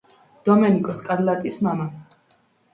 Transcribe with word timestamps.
დომენიკო 0.47 0.95
სკარლატის 1.01 1.61
მამა. 1.69 1.89